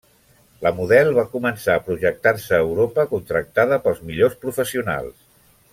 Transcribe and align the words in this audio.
La 0.67 0.71
model 0.77 1.09
va 1.17 1.25
començar 1.33 1.75
a 1.75 1.83
projectar-se 1.89 2.57
a 2.59 2.63
Europa, 2.65 3.07
contractada 3.13 3.79
pels 3.87 4.03
millors 4.09 4.41
professionals. 4.47 5.17